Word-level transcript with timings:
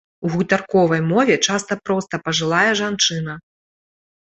У 0.27 0.29
гутарковай 0.35 1.01
мове 1.11 1.35
часта 1.47 1.73
проста 1.85 2.23
пажылая 2.25 2.67
жанчына. 2.85 3.33